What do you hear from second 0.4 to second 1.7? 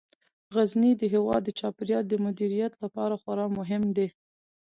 غزني د هیواد د